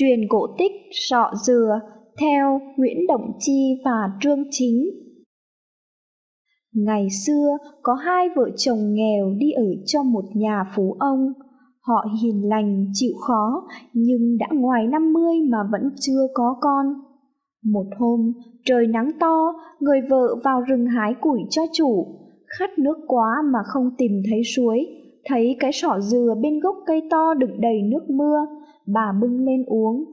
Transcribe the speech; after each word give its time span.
Truyền 0.00 0.20
cổ 0.28 0.46
tích 0.58 0.72
Sọ 0.92 1.30
Dừa 1.46 1.80
theo 2.20 2.60
Nguyễn 2.76 3.06
Động 3.08 3.32
Chi 3.38 3.80
và 3.84 4.10
Trương 4.20 4.44
Chính. 4.50 4.90
Ngày 6.74 7.06
xưa 7.26 7.56
có 7.82 7.94
hai 7.94 8.28
vợ 8.36 8.50
chồng 8.56 8.94
nghèo 8.94 9.34
đi 9.38 9.50
ở 9.50 9.64
trong 9.86 10.12
một 10.12 10.24
nhà 10.34 10.64
phú 10.76 10.96
ông. 11.00 11.32
Họ 11.80 12.06
hiền 12.22 12.48
lành, 12.48 12.86
chịu 12.92 13.12
khó, 13.26 13.66
nhưng 13.92 14.38
đã 14.38 14.46
ngoài 14.52 14.86
50 14.86 15.34
mà 15.50 15.58
vẫn 15.72 15.82
chưa 16.00 16.26
có 16.34 16.56
con. 16.60 16.86
Một 17.64 17.86
hôm, 17.98 18.32
trời 18.64 18.86
nắng 18.86 19.10
to, 19.20 19.52
người 19.80 20.00
vợ 20.10 20.36
vào 20.44 20.60
rừng 20.60 20.86
hái 20.86 21.14
củi 21.20 21.40
cho 21.50 21.62
chủ. 21.72 22.06
Khát 22.58 22.78
nước 22.78 22.96
quá 23.06 23.42
mà 23.52 23.58
không 23.66 23.90
tìm 23.98 24.12
thấy 24.30 24.40
suối, 24.56 24.86
thấy 25.24 25.56
cái 25.60 25.72
sọ 25.72 26.00
dừa 26.00 26.34
bên 26.42 26.60
gốc 26.60 26.76
cây 26.86 27.02
to 27.10 27.34
đựng 27.34 27.60
đầy 27.60 27.82
nước 27.82 28.10
mưa, 28.10 28.46
bà 28.94 29.12
bưng 29.20 29.44
lên 29.44 29.64
uống. 29.66 30.04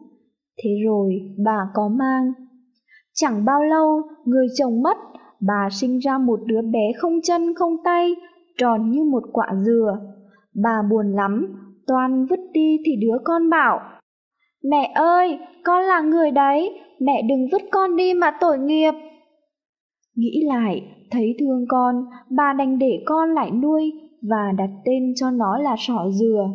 Thế 0.63 0.69
rồi 0.85 1.35
bà 1.45 1.67
có 1.73 1.87
mang. 1.87 2.33
Chẳng 3.13 3.45
bao 3.45 3.63
lâu, 3.63 4.01
người 4.25 4.47
chồng 4.57 4.81
mất, 4.83 4.97
bà 5.47 5.69
sinh 5.71 5.97
ra 5.97 6.17
một 6.17 6.39
đứa 6.45 6.61
bé 6.61 6.91
không 6.97 7.21
chân 7.23 7.53
không 7.55 7.73
tay, 7.83 8.15
tròn 8.57 8.91
như 8.91 9.03
một 9.03 9.23
quả 9.33 9.47
dừa. 9.65 9.97
Bà 10.63 10.81
buồn 10.89 11.11
lắm, 11.11 11.47
toàn 11.87 12.25
vứt 12.25 12.39
đi 12.53 12.77
thì 12.85 12.91
đứa 13.01 13.17
con 13.23 13.49
bảo, 13.49 13.79
Mẹ 14.69 14.91
ơi, 14.95 15.37
con 15.63 15.83
là 15.83 16.01
người 16.01 16.31
đấy, 16.31 16.79
mẹ 16.99 17.21
đừng 17.29 17.47
vứt 17.51 17.61
con 17.71 17.95
đi 17.95 18.13
mà 18.13 18.31
tội 18.41 18.57
nghiệp. 18.59 18.91
Nghĩ 20.15 20.43
lại, 20.47 20.81
thấy 21.11 21.35
thương 21.39 21.65
con, 21.69 22.05
bà 22.29 22.53
đành 22.53 22.79
để 22.79 23.03
con 23.05 23.33
lại 23.33 23.51
nuôi 23.51 23.91
và 24.29 24.51
đặt 24.57 24.69
tên 24.85 25.13
cho 25.15 25.31
nó 25.31 25.57
là 25.57 25.75
sỏ 25.77 26.05
dừa. 26.09 26.47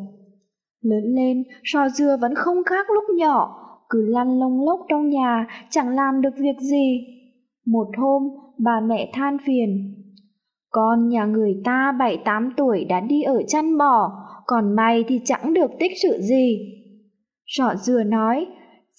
Lớn 0.83 1.05
lên, 1.05 1.45
sò 1.65 1.89
dừa 1.89 2.17
vẫn 2.21 2.35
không 2.35 2.65
khác 2.65 2.87
lúc 2.91 3.05
nhỏ, 3.17 3.57
cứ 3.89 4.07
lăn 4.07 4.41
lông 4.41 4.65
lốc 4.67 4.81
trong 4.89 5.09
nhà, 5.09 5.47
chẳng 5.71 5.89
làm 5.89 6.21
được 6.21 6.35
việc 6.37 6.61
gì. 6.61 7.07
Một 7.67 7.87
hôm, 7.99 8.23
bà 8.59 8.81
mẹ 8.81 9.11
than 9.13 9.37
phiền. 9.47 9.95
Con 10.71 11.09
nhà 11.09 11.25
người 11.25 11.61
ta 11.65 11.93
bảy 11.99 12.19
tám 12.25 12.53
tuổi 12.57 12.85
đã 12.85 13.01
đi 13.01 13.23
ở 13.23 13.43
chăn 13.49 13.79
bò, 13.79 14.13
còn 14.47 14.77
mày 14.77 15.05
thì 15.09 15.21
chẳng 15.25 15.55
được 15.55 15.71
tích 15.79 15.93
sự 16.03 16.19
gì. 16.21 16.59
Sọ 17.47 17.75
dừa 17.75 18.03
nói, 18.03 18.47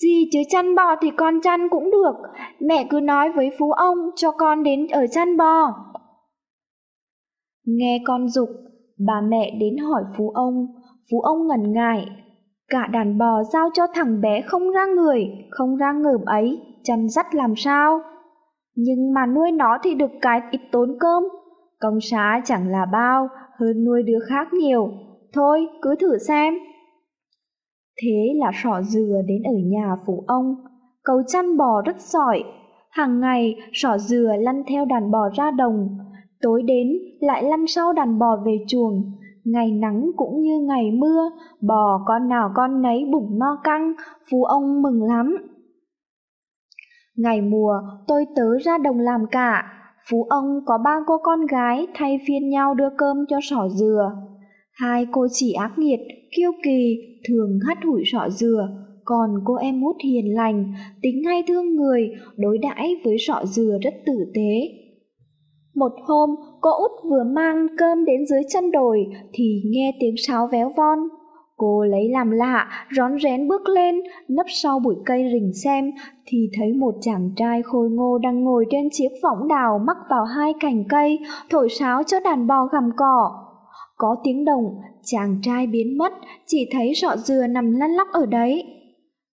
gì 0.01 0.29
chứ 0.31 0.39
chăn 0.49 0.75
bò 0.75 0.95
thì 1.01 1.09
con 1.17 1.41
chăn 1.43 1.69
cũng 1.69 1.91
được, 1.91 2.15
mẹ 2.59 2.87
cứ 2.89 2.99
nói 2.99 3.31
với 3.35 3.49
phú 3.59 3.71
ông 3.71 3.97
cho 4.15 4.31
con 4.31 4.63
đến 4.63 4.87
ở 4.87 5.07
chăn 5.07 5.37
bò. 5.37 5.73
Nghe 7.65 8.01
con 8.05 8.29
dục, 8.29 8.49
bà 9.07 9.21
mẹ 9.21 9.51
đến 9.59 9.77
hỏi 9.77 10.03
phú 10.17 10.29
ông, 10.29 10.67
Phú 11.11 11.19
ông 11.19 11.47
ngần 11.47 11.73
ngại, 11.73 12.05
cả 12.67 12.87
đàn 12.87 13.17
bò 13.17 13.43
giao 13.43 13.69
cho 13.73 13.87
thằng 13.93 14.21
bé 14.21 14.41
không 14.41 14.71
ra 14.71 14.85
người, 14.85 15.27
không 15.49 15.77
ra 15.77 15.91
ngợm 15.91 16.25
ấy, 16.25 16.61
chăn 16.83 17.09
dắt 17.09 17.35
làm 17.35 17.53
sao? 17.55 18.01
Nhưng 18.75 19.13
mà 19.13 19.25
nuôi 19.25 19.51
nó 19.51 19.77
thì 19.83 19.93
được 19.93 20.11
cái 20.21 20.41
ít 20.51 20.61
tốn 20.71 20.97
cơm, 20.99 21.23
công 21.79 21.99
xá 22.01 22.41
chẳng 22.45 22.67
là 22.67 22.85
bao, 22.91 23.27
hơn 23.59 23.83
nuôi 23.85 24.03
đứa 24.03 24.19
khác 24.29 24.53
nhiều. 24.53 24.89
Thôi, 25.33 25.67
cứ 25.81 25.95
thử 25.95 26.17
xem. 26.17 26.53
Thế 28.01 28.33
là 28.35 28.51
sỏ 28.63 28.81
dừa 28.81 29.21
đến 29.27 29.43
ở 29.43 29.55
nhà 29.65 29.95
phú 30.05 30.23
ông, 30.27 30.55
cậu 31.03 31.21
chăn 31.27 31.57
bò 31.57 31.81
rất 31.85 31.99
giỏi. 31.99 32.43
Hàng 32.89 33.19
ngày, 33.19 33.55
sỏ 33.73 33.97
dừa 33.97 34.35
lăn 34.39 34.63
theo 34.67 34.85
đàn 34.85 35.11
bò 35.11 35.29
ra 35.33 35.51
đồng, 35.51 35.87
tối 36.41 36.63
đến 36.63 36.87
lại 37.19 37.43
lăn 37.43 37.67
sau 37.67 37.93
đàn 37.93 38.19
bò 38.19 38.37
về 38.45 38.57
chuồng, 38.67 39.11
ngày 39.45 39.71
nắng 39.71 40.11
cũng 40.17 40.41
như 40.41 40.59
ngày 40.59 40.91
mưa, 40.91 41.29
bò 41.61 42.03
con 42.05 42.29
nào 42.29 42.51
con 42.55 42.81
nấy 42.81 43.05
bụng 43.11 43.39
no 43.39 43.57
căng, 43.63 43.93
phú 44.31 44.43
ông 44.43 44.81
mừng 44.81 45.03
lắm. 45.03 45.37
Ngày 47.17 47.41
mùa, 47.41 47.73
tôi 48.07 48.25
tớ 48.35 48.57
ra 48.63 48.77
đồng 48.77 48.99
làm 48.99 49.21
cả, 49.31 49.63
phú 50.09 50.23
ông 50.29 50.59
có 50.65 50.77
ba 50.77 50.99
cô 51.07 51.17
con 51.23 51.45
gái 51.45 51.87
thay 51.93 52.19
phiên 52.27 52.49
nhau 52.49 52.73
đưa 52.73 52.89
cơm 52.97 53.17
cho 53.29 53.37
sỏ 53.41 53.67
dừa. 53.69 54.11
Hai 54.71 55.07
cô 55.11 55.27
chỉ 55.31 55.53
ác 55.53 55.71
nghiệt, 55.77 55.99
kiêu 56.37 56.51
kỳ, 56.63 56.97
thường 57.27 57.59
hắt 57.67 57.77
hủi 57.85 58.03
sọ 58.05 58.29
dừa, 58.29 58.69
còn 59.05 59.29
cô 59.45 59.55
em 59.55 59.81
út 59.81 59.95
hiền 60.03 60.35
lành, 60.35 60.73
tính 61.01 61.23
hay 61.23 61.43
thương 61.47 61.75
người, 61.75 62.09
đối 62.37 62.57
đãi 62.57 62.95
với 63.05 63.15
sọ 63.19 63.41
dừa 63.45 63.77
rất 63.81 63.93
tử 64.05 64.31
tế. 64.33 64.81
Một 65.75 65.91
hôm, 66.03 66.29
cô 66.61 66.69
út 66.69 66.91
vừa 67.09 67.23
mang 67.35 67.67
cơm 67.77 68.05
đến 68.05 68.25
dưới 68.25 68.41
chân 68.49 68.71
đồi 68.71 69.05
thì 69.33 69.61
nghe 69.65 69.91
tiếng 69.99 70.15
sáo 70.27 70.47
véo 70.51 70.71
von. 70.77 70.99
Cô 71.57 71.83
lấy 71.83 72.09
làm 72.09 72.31
lạ, 72.31 72.67
rón 72.97 73.19
rén 73.23 73.47
bước 73.47 73.61
lên, 73.67 73.95
nấp 74.27 74.45
sau 74.49 74.79
bụi 74.79 74.95
cây 75.05 75.25
rình 75.33 75.51
xem, 75.63 75.91
thì 76.25 76.49
thấy 76.57 76.73
một 76.73 76.93
chàng 77.01 77.29
trai 77.35 77.61
khôi 77.61 77.89
ngô 77.89 78.17
đang 78.17 78.43
ngồi 78.43 78.65
trên 78.69 78.89
chiếc 78.91 79.09
võng 79.23 79.47
đào 79.47 79.79
mắc 79.87 79.97
vào 80.09 80.25
hai 80.25 80.53
cành 80.59 80.83
cây, 80.89 81.19
thổi 81.49 81.69
sáo 81.69 82.03
cho 82.03 82.19
đàn 82.19 82.47
bò 82.47 82.65
gặm 82.71 82.89
cỏ. 82.97 83.31
Có 83.97 84.15
tiếng 84.23 84.45
đồng, 84.45 84.63
chàng 85.03 85.39
trai 85.43 85.67
biến 85.67 85.97
mất, 85.97 86.13
chỉ 86.45 86.69
thấy 86.71 86.93
sọ 86.95 87.15
dừa 87.17 87.47
nằm 87.47 87.71
lăn 87.71 87.91
lóc 87.91 88.07
ở 88.13 88.25
đấy. 88.25 88.63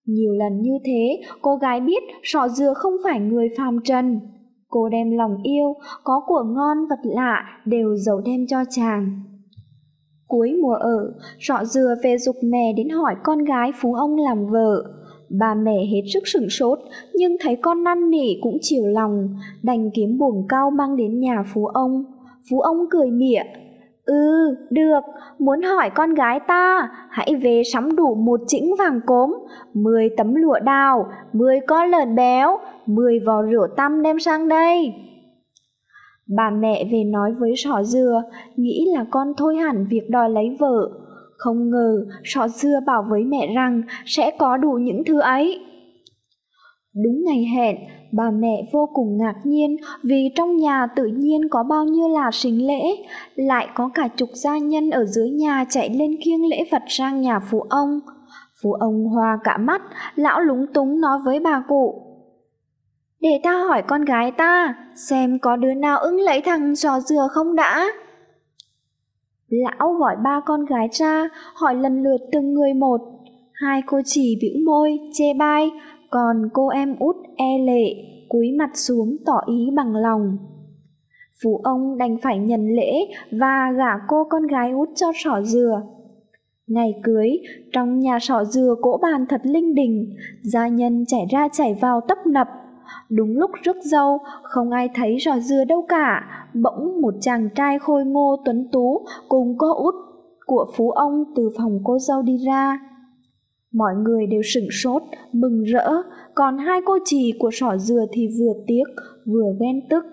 Nhiều 0.06 0.32
lần 0.32 0.62
như 0.62 0.72
thế, 0.84 1.20
cô 1.42 1.56
gái 1.56 1.80
biết 1.80 2.02
sọ 2.22 2.48
dừa 2.48 2.72
không 2.74 2.94
phải 3.04 3.20
người 3.20 3.48
phàm 3.56 3.78
trần. 3.84 4.20
Cô 4.70 4.88
đem 4.88 5.10
lòng 5.10 5.42
yêu, 5.42 5.74
có 6.04 6.20
của 6.26 6.42
ngon 6.44 6.78
vật 6.90 7.00
lạ 7.02 7.44
đều 7.64 7.96
giấu 7.96 8.20
đem 8.20 8.46
cho 8.46 8.64
chàng. 8.70 9.22
Cuối 10.28 10.52
mùa 10.62 10.74
ở, 10.74 11.12
sọ 11.38 11.64
dừa 11.64 11.94
về 12.02 12.18
dục 12.18 12.36
mẹ 12.42 12.72
đến 12.76 12.88
hỏi 12.88 13.14
con 13.24 13.44
gái 13.44 13.72
phú 13.80 13.94
ông 13.94 14.16
làm 14.16 14.46
vợ. 14.46 14.84
Bà 15.28 15.54
mẹ 15.54 15.86
hết 15.92 16.00
sức 16.14 16.22
sửng 16.28 16.48
sốt, 16.50 16.78
nhưng 17.14 17.36
thấy 17.40 17.56
con 17.56 17.84
năn 17.84 18.10
nỉ 18.10 18.40
cũng 18.42 18.58
chiều 18.60 18.86
lòng, 18.86 19.28
đành 19.62 19.90
kiếm 19.94 20.18
buồng 20.18 20.46
cao 20.48 20.70
mang 20.70 20.96
đến 20.96 21.20
nhà 21.20 21.44
phú 21.54 21.66
ông. 21.66 22.04
Phú 22.50 22.60
ông 22.60 22.76
cười 22.90 23.10
mỉa, 23.10 23.42
Ừ, 24.08 24.54
được, 24.70 25.00
muốn 25.38 25.62
hỏi 25.62 25.90
con 25.90 26.14
gái 26.14 26.40
ta, 26.40 26.88
hãy 27.10 27.34
về 27.42 27.62
sắm 27.72 27.96
đủ 27.96 28.14
một 28.14 28.40
chĩnh 28.46 28.74
vàng 28.78 29.00
cốm, 29.06 29.34
10 29.74 30.08
tấm 30.16 30.34
lụa 30.34 30.58
đào, 30.58 31.06
10 31.32 31.60
con 31.66 31.90
lợn 31.90 32.14
béo, 32.14 32.58
10 32.86 33.18
vò 33.26 33.42
rượu 33.42 33.66
tăm 33.76 34.02
đem 34.02 34.18
sang 34.18 34.48
đây. 34.48 34.94
Bà 36.36 36.50
mẹ 36.50 36.84
về 36.92 37.04
nói 37.04 37.32
với 37.38 37.52
sỏ 37.56 37.82
dừa, 37.82 38.22
nghĩ 38.56 38.86
là 38.94 39.04
con 39.10 39.32
thôi 39.36 39.56
hẳn 39.56 39.86
việc 39.90 40.10
đòi 40.10 40.30
lấy 40.30 40.56
vợ. 40.60 40.90
Không 41.38 41.70
ngờ 41.70 42.06
sọ 42.24 42.48
dừa 42.48 42.80
bảo 42.86 43.04
với 43.10 43.24
mẹ 43.24 43.54
rằng 43.54 43.82
sẽ 44.06 44.30
có 44.38 44.56
đủ 44.56 44.72
những 44.72 45.02
thứ 45.06 45.20
ấy. 45.20 45.60
Đúng 47.04 47.24
ngày 47.24 47.44
hẹn, 47.56 47.76
bà 48.12 48.30
mẹ 48.30 48.62
vô 48.72 48.88
cùng 48.94 49.16
ngạc 49.16 49.34
nhiên 49.44 49.76
vì 50.02 50.32
trong 50.34 50.56
nhà 50.56 50.86
tự 50.96 51.06
nhiên 51.06 51.48
có 51.50 51.62
bao 51.62 51.84
nhiêu 51.84 52.08
là 52.08 52.30
sính 52.32 52.66
lễ, 52.66 52.80
lại 53.34 53.68
có 53.74 53.90
cả 53.94 54.08
chục 54.08 54.28
gia 54.32 54.58
nhân 54.58 54.90
ở 54.90 55.04
dưới 55.04 55.30
nhà 55.30 55.64
chạy 55.68 55.90
lên 55.90 56.16
khiêng 56.24 56.48
lễ 56.48 56.64
vật 56.72 56.82
sang 56.88 57.20
nhà 57.20 57.40
phụ 57.50 57.60
ông. 57.60 58.00
Phụ 58.62 58.72
ông 58.72 59.04
hoa 59.04 59.38
cả 59.44 59.56
mắt, 59.56 59.82
lão 60.14 60.40
lúng 60.40 60.66
túng 60.74 61.00
nói 61.00 61.18
với 61.24 61.40
bà 61.40 61.62
cụ. 61.68 62.02
Để 63.20 63.40
ta 63.42 63.52
hỏi 63.68 63.82
con 63.82 64.04
gái 64.04 64.32
ta, 64.32 64.74
xem 65.08 65.38
có 65.38 65.56
đứa 65.56 65.74
nào 65.74 65.98
ứng 65.98 66.20
lấy 66.20 66.40
thằng 66.40 66.74
trò 66.76 67.00
dừa 67.00 67.28
không 67.30 67.54
đã. 67.54 67.88
Lão 69.48 69.92
gọi 69.92 70.16
ba 70.24 70.40
con 70.46 70.64
gái 70.64 70.88
ra, 70.92 71.28
hỏi 71.54 71.74
lần 71.74 72.02
lượt 72.02 72.18
từng 72.32 72.54
người 72.54 72.74
một. 72.74 73.00
Hai 73.52 73.82
cô 73.86 74.00
chỉ 74.04 74.38
bĩu 74.42 74.64
môi, 74.66 74.98
chê 75.12 75.24
bai, 75.38 75.70
còn 76.10 76.48
cô 76.52 76.68
em 76.68 76.96
út 76.98 77.16
e 77.36 77.58
lệ, 77.58 77.94
cúi 78.28 78.52
mặt 78.58 78.70
xuống 78.74 79.16
tỏ 79.26 79.40
ý 79.46 79.70
bằng 79.76 79.96
lòng. 79.96 80.36
Phú 81.42 81.60
ông 81.64 81.98
đành 81.98 82.16
phải 82.22 82.38
nhận 82.38 82.68
lễ 82.68 82.92
và 83.30 83.72
gả 83.76 83.92
cô 84.08 84.24
con 84.30 84.46
gái 84.46 84.70
út 84.70 84.88
cho 84.94 85.06
sỏ 85.14 85.42
dừa. 85.42 85.82
Ngày 86.66 86.94
cưới, 87.02 87.38
trong 87.72 87.98
nhà 87.98 88.18
sọ 88.20 88.44
dừa 88.44 88.74
cỗ 88.82 88.98
bàn 89.02 89.26
thật 89.28 89.40
linh 89.44 89.74
đình, 89.74 90.16
gia 90.42 90.68
nhân 90.68 91.04
chảy 91.06 91.26
ra 91.30 91.48
chảy 91.52 91.74
vào 91.80 92.00
tấp 92.08 92.18
nập. 92.26 92.48
Đúng 93.10 93.38
lúc 93.38 93.50
rước 93.62 93.76
dâu, 93.82 94.18
không 94.42 94.70
ai 94.70 94.88
thấy 94.94 95.16
sọ 95.20 95.38
dừa 95.38 95.64
đâu 95.64 95.84
cả, 95.88 96.22
bỗng 96.54 97.00
một 97.00 97.14
chàng 97.20 97.48
trai 97.54 97.78
khôi 97.78 98.04
ngô 98.04 98.36
tuấn 98.44 98.68
tú 98.72 99.06
cùng 99.28 99.54
cô 99.58 99.74
út 99.74 99.94
của 100.46 100.66
phú 100.76 100.90
ông 100.90 101.24
từ 101.36 101.50
phòng 101.58 101.80
cô 101.84 101.98
dâu 101.98 102.22
đi 102.22 102.36
ra. 102.46 102.78
Mọi 103.72 103.94
người 104.04 104.26
đều 104.26 104.40
sửng 104.44 104.68
sốt, 104.82 105.02
mừng 105.32 105.62
rỡ, 105.62 105.90
còn 106.34 106.58
hai 106.58 106.80
cô 106.84 106.98
chị 107.04 107.32
của 107.38 107.50
sỏ 107.52 107.76
dừa 107.76 108.06
thì 108.12 108.28
vừa 108.38 108.52
tiếc, 108.66 108.84
vừa 109.26 109.52
ghen 109.60 109.80
tức. 109.90 110.04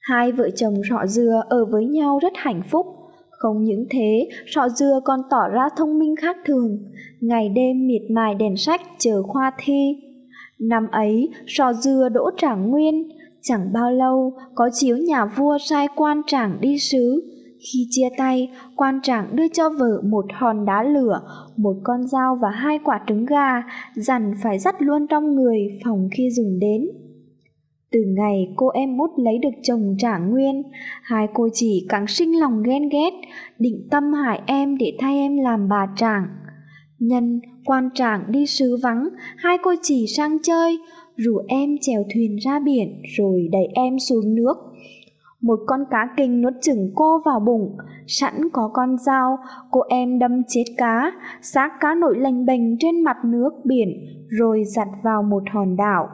Hai 0.00 0.32
vợ 0.32 0.50
chồng 0.50 0.74
sọ 0.90 1.06
dừa 1.06 1.42
ở 1.48 1.64
với 1.64 1.84
nhau 1.84 2.18
rất 2.22 2.32
hạnh 2.36 2.62
phúc. 2.70 2.86
Không 3.30 3.64
những 3.64 3.84
thế, 3.90 4.28
sọ 4.46 4.68
dừa 4.68 5.00
còn 5.04 5.20
tỏ 5.30 5.48
ra 5.48 5.68
thông 5.76 5.98
minh 5.98 6.14
khác 6.16 6.36
thường, 6.46 6.78
ngày 7.20 7.48
đêm 7.48 7.86
miệt 7.86 8.02
mài 8.10 8.34
đèn 8.34 8.56
sách 8.56 8.80
chờ 8.98 9.22
khoa 9.22 9.52
thi. 9.58 9.96
Năm 10.58 10.86
ấy, 10.92 11.28
sọ 11.46 11.72
dừa 11.72 12.08
đỗ 12.12 12.30
trảng 12.36 12.70
nguyên, 12.70 13.08
chẳng 13.42 13.72
bao 13.72 13.92
lâu 13.92 14.32
có 14.54 14.70
chiếu 14.72 14.96
nhà 14.96 15.26
vua 15.26 15.58
sai 15.58 15.86
quan 15.96 16.22
trảng 16.26 16.58
đi 16.60 16.78
sứ, 16.78 17.22
khi 17.60 17.86
chia 17.90 18.08
tay, 18.16 18.50
quan 18.76 19.00
trạng 19.02 19.36
đưa 19.36 19.48
cho 19.48 19.70
vợ 19.70 20.02
một 20.04 20.24
hòn 20.34 20.64
đá 20.64 20.82
lửa, 20.82 21.20
một 21.56 21.76
con 21.82 22.06
dao 22.06 22.38
và 22.42 22.50
hai 22.50 22.78
quả 22.84 23.00
trứng 23.06 23.26
gà, 23.26 23.62
dặn 23.94 24.32
phải 24.42 24.58
dắt 24.58 24.82
luôn 24.82 25.06
trong 25.06 25.34
người 25.34 25.58
phòng 25.84 26.08
khi 26.16 26.30
dùng 26.30 26.58
đến. 26.58 26.88
Từ 27.92 28.00
ngày 28.16 28.52
cô 28.56 28.68
em 28.68 28.98
út 28.98 29.10
lấy 29.16 29.38
được 29.38 29.50
chồng 29.62 29.94
trả 29.98 30.18
nguyên, 30.18 30.62
hai 31.02 31.26
cô 31.34 31.48
chỉ 31.52 31.86
càng 31.88 32.06
sinh 32.06 32.40
lòng 32.40 32.62
ghen 32.62 32.88
ghét, 32.88 33.10
định 33.58 33.88
tâm 33.90 34.12
hại 34.12 34.40
em 34.46 34.78
để 34.78 34.96
thay 34.98 35.16
em 35.16 35.36
làm 35.36 35.68
bà 35.68 35.86
trạng. 35.96 36.26
Nhân, 36.98 37.40
quan 37.64 37.88
trạng 37.94 38.24
đi 38.28 38.46
sứ 38.46 38.76
vắng, 38.82 39.08
hai 39.36 39.58
cô 39.62 39.74
chỉ 39.82 40.06
sang 40.16 40.38
chơi, 40.42 40.78
rủ 41.16 41.38
em 41.48 41.76
chèo 41.80 42.04
thuyền 42.14 42.36
ra 42.36 42.58
biển 42.58 43.02
rồi 43.16 43.48
đẩy 43.52 43.66
em 43.74 43.98
xuống 43.98 44.34
nước. 44.34 44.56
Một 45.42 45.58
con 45.66 45.84
cá 45.90 46.08
kinh 46.16 46.42
nuốt 46.42 46.52
chửng 46.60 46.92
cô 46.94 47.20
vào 47.24 47.40
bụng, 47.40 47.76
sẵn 48.06 48.48
có 48.52 48.70
con 48.72 48.98
dao, 48.98 49.38
cô 49.70 49.80
em 49.88 50.18
đâm 50.18 50.42
chết 50.48 50.64
cá, 50.76 51.12
xác 51.42 51.80
cá 51.80 51.94
nổi 51.94 52.18
lành 52.18 52.46
bềnh 52.46 52.78
trên 52.78 53.04
mặt 53.04 53.16
nước 53.24 53.50
biển 53.64 53.88
rồi 54.28 54.64
giặt 54.64 54.88
vào 55.02 55.22
một 55.22 55.42
hòn 55.52 55.76
đảo. 55.76 56.08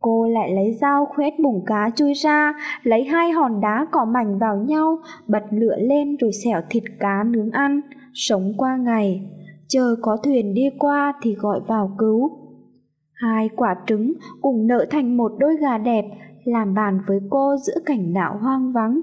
Cô 0.00 0.26
lại 0.28 0.54
lấy 0.54 0.72
dao 0.80 1.06
khoét 1.06 1.32
bụng 1.42 1.64
cá 1.66 1.90
chui 1.96 2.14
ra, 2.14 2.54
lấy 2.82 3.04
hai 3.04 3.30
hòn 3.30 3.60
đá 3.60 3.86
cỏ 3.92 4.04
mảnh 4.04 4.38
vào 4.38 4.56
nhau, 4.56 4.98
bật 5.28 5.42
lửa 5.50 5.76
lên 5.78 6.16
rồi 6.16 6.30
xẻo 6.44 6.60
thịt 6.70 6.82
cá 7.00 7.24
nướng 7.24 7.50
ăn, 7.50 7.80
sống 8.14 8.52
qua 8.56 8.76
ngày. 8.76 9.30
Chờ 9.68 9.96
có 10.02 10.16
thuyền 10.16 10.54
đi 10.54 10.70
qua 10.78 11.12
thì 11.22 11.34
gọi 11.34 11.60
vào 11.66 11.96
cứu. 11.98 12.30
Hai 13.12 13.48
quả 13.56 13.76
trứng 13.86 14.12
cùng 14.42 14.66
nở 14.66 14.86
thành 14.90 15.16
một 15.16 15.32
đôi 15.38 15.56
gà 15.56 15.78
đẹp, 15.78 16.04
làm 16.50 16.74
bàn 16.74 17.00
với 17.06 17.18
cô 17.30 17.56
giữa 17.56 17.80
cảnh 17.86 18.12
đảo 18.14 18.38
hoang 18.42 18.72
vắng. 18.72 19.00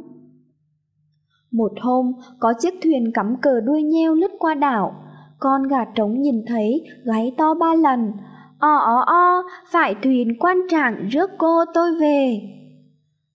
Một 1.52 1.72
hôm, 1.82 2.14
có 2.40 2.54
chiếc 2.60 2.74
thuyền 2.84 3.12
cắm 3.14 3.36
cờ 3.42 3.60
đuôi 3.60 3.84
nheo 3.84 4.16
lướt 4.16 4.32
qua 4.40 4.54
đảo. 4.54 5.04
Con 5.40 5.68
gà 5.68 5.86
trống 5.96 6.22
nhìn 6.22 6.46
thấy, 6.48 6.82
gáy 7.06 7.36
to 7.38 7.54
ba 7.54 7.74
lần, 7.74 8.12
o 8.60 8.76
o 8.76 9.00
o 9.00 9.44
phải 9.72 9.96
thuyền 10.04 10.40
quan 10.40 10.58
trạng 10.70 11.08
rước 11.08 11.30
cô 11.38 11.66
tôi 11.74 11.92
về 12.00 12.42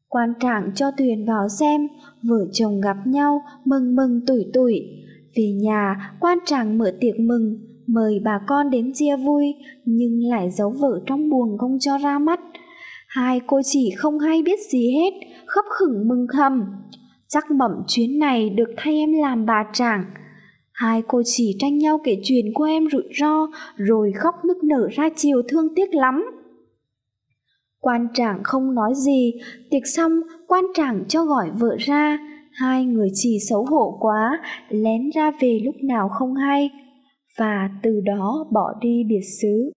quan 0.08 0.32
trạng 0.40 0.70
cho 0.74 0.90
thuyền 0.98 1.26
vào 1.26 1.48
xem 1.48 1.88
vợ 2.22 2.46
chồng 2.52 2.80
gặp 2.80 2.96
nhau 3.06 3.42
mừng 3.64 3.96
mừng 3.96 4.26
tủi 4.26 4.46
tủi 4.52 4.80
về 5.36 5.52
nhà 5.62 6.10
quan 6.20 6.38
trạng 6.44 6.78
mở 6.78 6.92
tiệc 7.00 7.20
mừng 7.20 7.56
mời 7.86 8.20
bà 8.24 8.40
con 8.46 8.70
đến 8.70 8.92
chia 8.94 9.16
vui 9.16 9.54
nhưng 9.84 10.20
lại 10.30 10.50
giấu 10.50 10.70
vợ 10.80 11.00
trong 11.06 11.30
buồng 11.30 11.58
không 11.58 11.78
cho 11.80 11.98
ra 11.98 12.18
mắt 12.18 12.40
hai 13.14 13.40
cô 13.46 13.60
chỉ 13.64 13.90
không 13.96 14.18
hay 14.18 14.42
biết 14.42 14.58
gì 14.70 14.90
hết 14.94 15.26
khấp 15.46 15.64
khửng 15.68 16.08
mừng 16.08 16.26
thầm 16.32 16.62
chắc 17.28 17.50
mẩm 17.50 17.70
chuyến 17.88 18.18
này 18.18 18.50
được 18.50 18.74
thay 18.76 18.94
em 18.94 19.12
làm 19.12 19.46
bà 19.46 19.64
trạng 19.72 20.04
Hai 20.72 21.02
cô 21.08 21.22
chỉ 21.24 21.56
tranh 21.58 21.78
nhau 21.78 22.00
kể 22.04 22.16
chuyện 22.24 22.44
của 22.54 22.64
em 22.64 22.88
rủi 22.92 23.02
ro, 23.20 23.46
rồi 23.76 24.12
khóc 24.16 24.34
nức 24.44 24.64
nở 24.64 24.88
ra 24.92 25.08
chiều 25.16 25.42
thương 25.48 25.74
tiếc 25.74 25.94
lắm. 25.94 26.24
Quan 27.80 28.08
trạng 28.14 28.40
không 28.44 28.74
nói 28.74 28.92
gì, 28.94 29.32
tiệc 29.70 29.86
xong 29.86 30.12
quan 30.46 30.64
trạng 30.74 31.04
cho 31.08 31.24
gọi 31.24 31.50
vợ 31.50 31.76
ra, 31.78 32.18
hai 32.52 32.84
người 32.84 33.08
chỉ 33.14 33.38
xấu 33.48 33.64
hổ 33.64 33.98
quá, 34.00 34.42
lén 34.68 35.10
ra 35.14 35.30
về 35.40 35.60
lúc 35.64 35.74
nào 35.82 36.08
không 36.08 36.34
hay, 36.34 36.70
và 37.38 37.70
từ 37.82 38.00
đó 38.00 38.46
bỏ 38.52 38.74
đi 38.80 39.04
biệt 39.08 39.22
xứ. 39.42 39.70